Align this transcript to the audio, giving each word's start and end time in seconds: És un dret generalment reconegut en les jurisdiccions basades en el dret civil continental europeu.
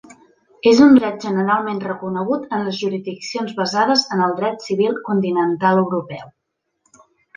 És 0.69 0.79
un 0.85 0.95
dret 0.99 1.19
generalment 1.25 1.81
reconegut 1.83 2.55
en 2.57 2.65
les 2.69 2.79
jurisdiccions 2.85 3.53
basades 3.61 4.07
en 4.17 4.25
el 4.29 4.35
dret 4.41 4.69
civil 4.69 4.99
continental 5.11 5.83
europeu. 5.83 6.33